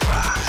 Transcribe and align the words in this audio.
Enterprise. 0.00 0.47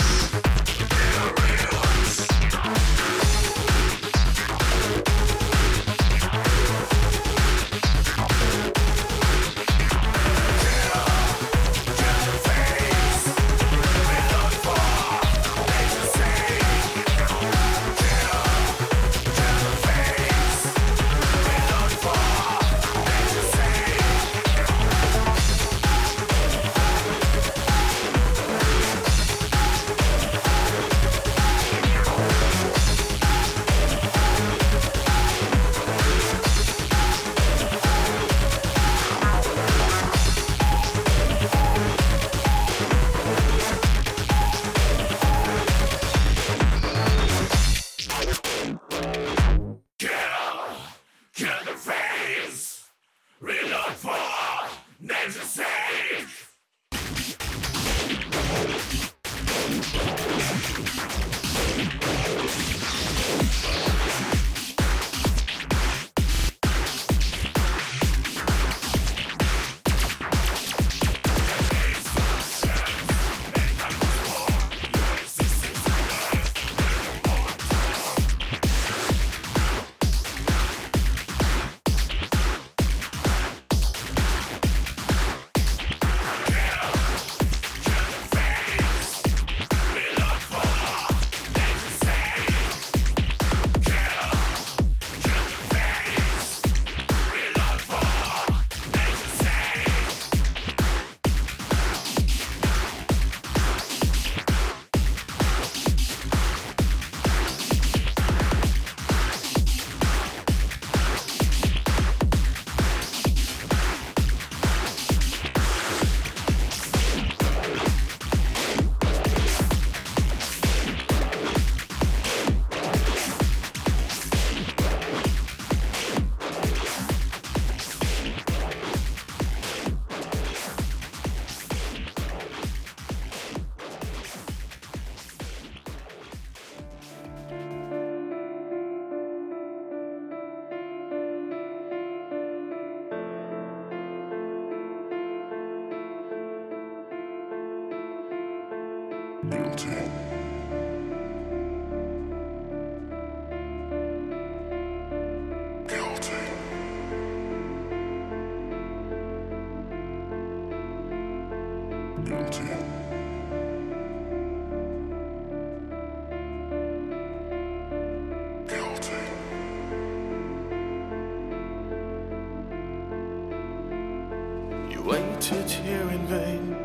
You 175.00 175.06
waited 175.06 175.72
here 175.72 176.10
in 176.10 176.28
vain. 176.28 176.76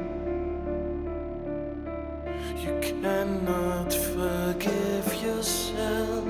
You 2.65 2.79
cannot 2.81 3.93
forgive 3.93 5.15
yourself. 5.21 6.25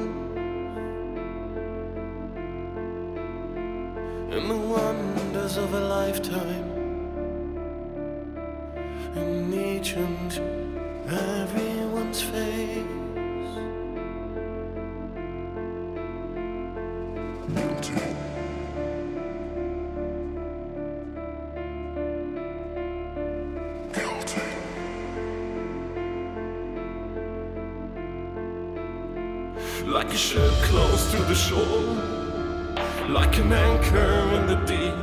In 4.32 4.48
the 4.48 4.56
wonders 4.56 5.58
of 5.58 5.74
a 5.74 5.80
lifetime, 5.80 6.70
in 9.16 9.52
each 9.52 9.92
and 9.92 10.32
everyone's 11.06 12.22
face. 12.22 13.03
Like 30.14 30.22
a 30.22 30.26
ship 30.28 30.52
close 30.62 31.10
to 31.10 31.16
the 31.24 31.34
shore, 31.34 31.82
like 33.08 33.36
an 33.36 33.52
anchor 33.52 34.12
in 34.36 34.46
the 34.46 34.54
deep, 34.64 34.94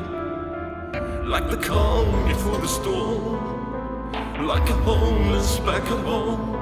like 1.28 1.50
the 1.50 1.58
calm 1.58 2.30
before 2.30 2.58
the 2.60 2.68
storm, 2.70 4.14
like 4.48 4.70
a 4.70 4.74
homeless 4.88 5.60
back 5.60 5.84
at 5.84 6.06
home, 6.06 6.54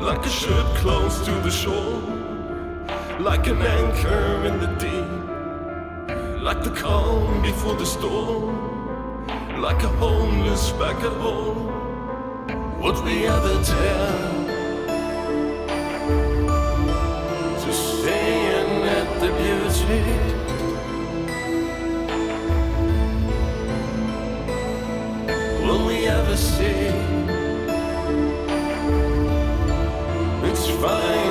like 0.00 0.26
a 0.26 0.28
ship 0.28 0.66
close 0.82 1.24
to 1.24 1.30
the 1.46 1.50
shore, 1.52 2.02
like 3.20 3.46
an 3.46 3.62
anchor 3.62 4.44
in 4.44 4.58
the 4.58 4.70
deep, 4.84 6.42
like 6.42 6.64
the 6.64 6.72
calm 6.72 7.42
before 7.42 7.76
the 7.76 7.86
storm, 7.86 9.28
like 9.60 9.84
a 9.84 9.92
homeless 10.02 10.72
back 10.72 10.96
at 10.96 11.12
home. 11.12 11.62
Would 12.82 13.04
we 13.04 13.28
ever 13.28 13.62
tell? 13.62 14.35
Will 19.86 19.92
we 25.86 26.08
ever 26.08 26.36
see? 26.36 26.90
It's 30.42 30.66
fine. 30.80 31.25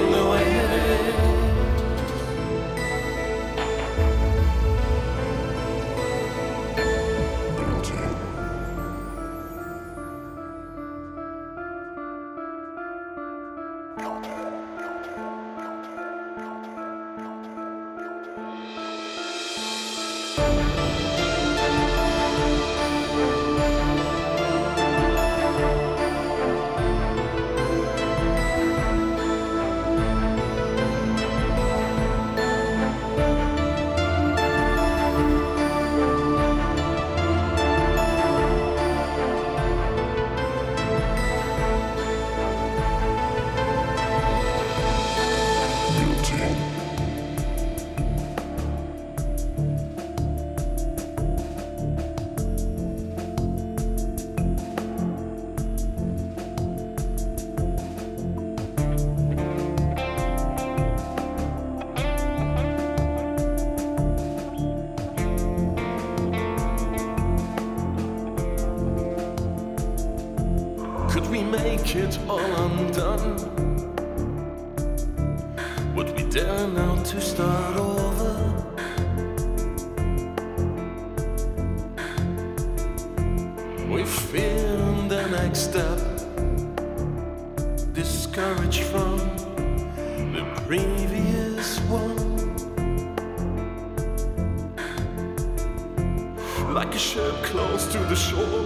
like 96.76 96.94
a 96.94 97.00
ship 97.00 97.34
close 97.42 97.88
to 97.88 97.98
the 98.00 98.16
shore, 98.18 98.66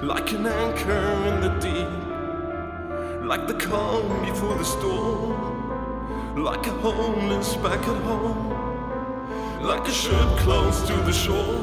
like 0.00 0.32
an 0.32 0.46
anchor 0.46 1.06
in 1.28 1.38
the 1.42 1.50
deep, 1.60 3.24
like 3.28 3.46
the 3.46 3.52
calm 3.52 4.24
before 4.24 4.54
the 4.54 4.64
storm, 4.64 6.42
like 6.42 6.66
a 6.66 6.70
homeless 6.70 7.56
back 7.56 7.82
at 7.86 8.02
home, 8.04 9.60
like 9.60 9.86
a 9.86 9.92
ship 9.92 10.30
close 10.38 10.80
to 10.86 10.94
the 11.08 11.12
shore, 11.12 11.60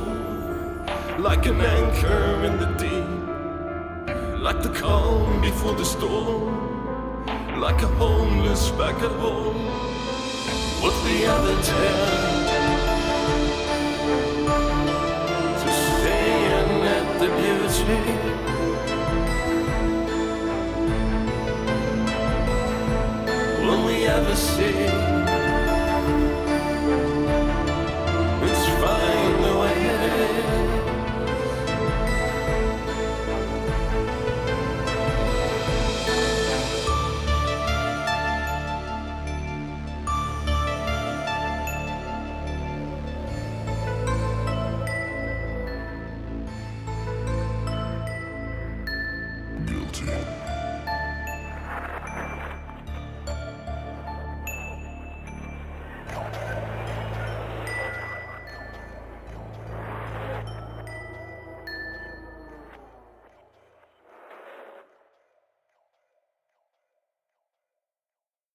like 1.17 1.47
an 1.47 1.59
anchor 1.59 2.43
in 2.45 2.59
the 2.59 2.69
deep, 2.83 4.39
like 4.39 4.61
the 4.61 4.73
calm 4.79 5.41
before 5.41 5.73
the 5.73 5.85
storm, 5.85 7.25
like 7.59 7.81
a 7.81 7.87
homeless 7.97 8.69
back 8.81 9.01
at 9.01 9.15
home. 9.23 9.57
What's 10.83 11.01
the 11.01 11.25
other 11.25 11.59
ten? 11.63 12.34
will 23.61 23.85
we 23.85 24.05
ever 24.05 24.35
see? 24.35 25.14